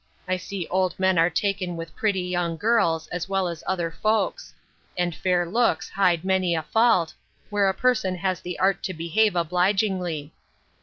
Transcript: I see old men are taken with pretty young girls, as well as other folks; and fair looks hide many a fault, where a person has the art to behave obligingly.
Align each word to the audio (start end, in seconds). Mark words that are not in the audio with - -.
I 0.27 0.35
see 0.35 0.65
old 0.71 0.99
men 0.99 1.19
are 1.19 1.29
taken 1.29 1.75
with 1.77 1.95
pretty 1.95 2.23
young 2.23 2.57
girls, 2.57 3.05
as 3.09 3.29
well 3.29 3.47
as 3.47 3.63
other 3.67 3.91
folks; 3.91 4.51
and 4.97 5.13
fair 5.13 5.45
looks 5.47 5.89
hide 5.89 6.25
many 6.25 6.55
a 6.55 6.63
fault, 6.63 7.13
where 7.51 7.69
a 7.69 7.75
person 7.75 8.15
has 8.15 8.41
the 8.41 8.57
art 8.57 8.81
to 8.85 8.95
behave 8.95 9.35
obligingly. 9.35 10.33